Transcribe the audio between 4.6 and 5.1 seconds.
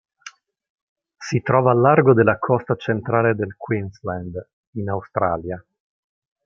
in